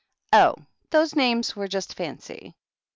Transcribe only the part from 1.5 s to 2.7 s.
were just fancy.